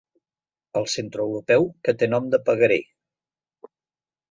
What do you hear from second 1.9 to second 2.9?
té nom de pagaré.